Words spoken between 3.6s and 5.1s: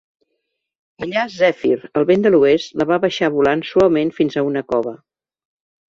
suaument fins a una cova.